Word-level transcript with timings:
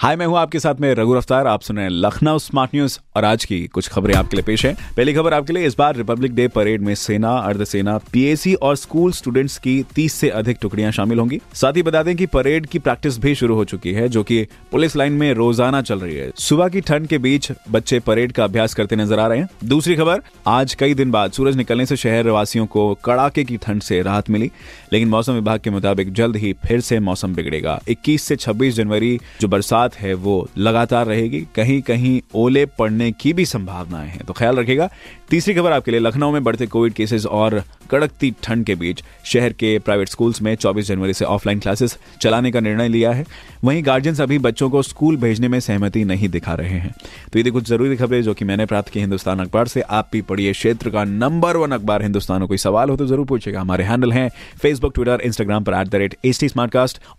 हाय, 0.00 0.16
मैं 0.16 0.26
हूँ 0.26 0.36
आपके 0.38 0.58
साथ 0.60 0.74
में 0.74 0.94
रघु 0.94 1.14
रफ्तार। 1.14 1.46
आप 1.46 1.60
सुन 1.60 1.76
रहे 1.76 1.84
हैं 1.84 1.90
लखनऊ 1.92 2.38
स्मार्ट 2.38 2.74
न्यूज़ 2.74 2.98
और 3.16 3.24
आज 3.24 3.44
की 3.44 3.66
कुछ 3.66 3.88
खबरें 3.88 4.14
आपके 4.14 4.36
लिए 4.36 4.44
पेश 4.44 4.66
है। 4.66 4.74
पहली 4.96 5.14
खबर 5.14 5.34
आपके 5.34 5.52
लिए, 5.52 5.66
इस 5.66 5.76
बार 5.78 5.96
रिपब्लिक 5.96 6.34
डे 6.34 6.48
परेड 6.48 6.82
में 6.82 6.94
सेना, 6.94 7.30
अर्धसेना, 7.30 7.98
पीएसी 8.12 8.54
और 8.54 8.76
स्कूल 8.76 9.12
स्टूडेंट्स 9.12 9.58
की 9.58 9.84
30 9.94 10.12
से 10.12 10.28
अधिक 10.30 10.58
टुकड़ियाँ 10.62 10.90
शामिल 10.92 11.18
होंगी। 11.18 11.40
साथ 11.54 11.72
ही 11.72 11.82
बता 11.82 12.02
दें 12.02 12.16
कि 12.16 12.26
परेड 12.26 12.66
की 12.66 12.78
प्रैक्टिस 12.78 13.18
भी 13.18 13.34
शुरू 13.34 13.54
हो 13.54 13.64
चुकी 13.64 13.92
है, 13.92 14.08
जो 14.08 14.22
की 14.22 14.42
पुलिस 14.72 14.96
लाइन 14.96 15.12
में 15.12 15.34
रोज़ाना 15.34 15.82
चल 15.82 15.98
रही 15.98 16.16
है। 16.16 16.30
सुबह 16.36 16.68
की 16.68 16.80
ठंड 16.80 17.06
के 17.06 17.18
बीच 17.18 17.52
बच्चे 17.70 18.00
परेड 18.00 18.32
का 18.32 18.44
अभ्यास 18.44 18.74
करते 18.74 18.96
नज़र 18.96 19.18
आ 19.18 19.26
रहे 19.26 19.38
हैं। 19.38 19.48
दूसरी 19.64 19.96
खबर, 19.96 20.20
आज 20.46 20.74
कई 20.74 20.94
दिन 20.94 21.10
बाद 21.10 21.32
सूरज 21.32 21.56
निकलने 21.56 21.86
से 21.86 21.96
शहर 21.96 22.28
वासियों 22.28 22.66
को 22.66 22.94
कड़ाके 22.94 23.44
की 23.44 23.56
ठंड 23.56 23.82
से 23.82 24.02
राहत 24.02 24.30
मिली, 24.30 24.50
लेकिन 24.92 25.08
मौसम 25.08 25.32
विभाग 25.32 25.60
के 25.60 25.70
मुताबिक 25.70 26.12
जल्द 26.12 26.36
ही 26.36 26.52
फिर 26.52 26.80
से 26.80 27.00
मौसम 27.00 27.34
बिगड़ेगा। 27.34 27.80
21 27.88 28.22
से 28.22 28.36
26 28.36 28.74
जनवरी, 28.74 29.18
जो 29.40 29.48
बरसात 29.48 29.85
है 29.94 30.14
वो 30.14 30.48
लगातार 30.58 31.06
रहेगी। 31.06 31.46
कहीं 31.54 31.82
कहीं 31.82 32.20
ओले 32.34 32.66
पड़ने 32.66 33.12
की 33.12 33.32
भी 33.32 33.44
संभावनाएँ 33.44 34.08
हैं। 34.08 34.24
तो 34.24 34.32
ख्याल 34.32 34.56
रखिएगा। 34.56 34.90
तीसरी 35.30 35.54
खबर 35.54 35.72
आपके 35.72 35.90
लिए 35.90 36.00
लखनऊ 36.00 36.32
में 36.32 36.44
बढ़ते 36.44 36.66
कोविड 36.66 36.92
केसेस 36.92 37.26
और 37.26 37.62
कड़कती 37.90 38.30
ठंड 38.42 38.64
के 38.66 38.74
बीच 38.74 39.02
शहर 39.24 39.52
के 39.52 39.78
प्राइवेट 39.78 40.08
स्कूल्स 40.08 40.42
में 40.42 40.54
24 40.56 40.86
जनवरी 40.86 41.14
से 41.14 41.24
ऑफलाइन 41.24 41.58
क्लासेस 41.58 41.96
चलाने 42.22 42.50
का 42.50 42.60
निर्णय 42.60 42.88
लिया 42.88 43.12
है। 43.12 43.24
वहीं 43.64 43.84
गार्जियंस 43.86 44.20
अभी 44.20 44.38
बच्चों 44.38 44.70
को 44.70 44.82
स्कूल 44.82 45.16
भेजने 45.16 45.48
में 45.48 45.58
सहमति 45.60 46.04
नहीं 46.04 46.28
दिखा 46.28 46.54
रहे 46.54 46.78
हैं। 46.78 46.94
तो 47.32 47.38
ये 47.38 47.50
कुछ 47.50 47.68
ज़रूरी 47.68 47.96
खबरें 47.96 48.22
जो 48.22 48.34
कि 48.34 48.44
मैंने 48.44 48.66
प्राप्त 48.66 48.88
की 48.88 49.00
हिंदुस्तान 49.00 49.40
अखबार 49.40 49.68
से। 49.68 49.80
आप 49.80 50.08
भी 50.12 50.22
पढ़िए 50.22 50.52
क्षेत्र 50.52 50.90
का 50.90 51.04
नंबर 51.04 51.56
वन 51.56 51.72
अखबार। 51.72 52.02
हिंदुस्तान 52.02 52.40
में 52.40 52.48
कोई 52.48 52.58
सवाल 52.58 52.90
हो 52.90 52.96
तो 52.96 53.06
ज़रूर 53.06 53.26
पूछेगा 53.26 53.60
हमारे 53.60 53.84
हैंडल 53.84 54.12
हैं 54.12 54.28
फेसबुक 54.62 54.94
ट्विटर 54.94 55.20
इंस्टाग्राम 55.20 55.64
पर 55.64 55.74
at 55.74 55.88
the 55.88 55.94
rate 55.94 56.16
H 56.24 56.40
T 56.40 56.48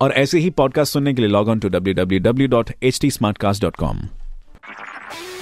और 0.00 0.12
ऐसे 0.12 0.38
ही 0.38 0.50
पॉडकास्ट 0.50 0.92
सुनने 0.92 1.14
के 1.14 1.22
लिए 1.22 1.30
log 1.30 1.48
on 1.48 1.58
to 1.58 1.68
W 1.68 1.94
W 1.94 2.20
W 2.20 2.48
dot 2.48 2.70
H 2.82 3.00
T 3.00 3.10